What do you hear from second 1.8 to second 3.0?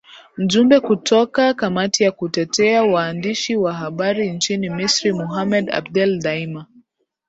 ya kutetea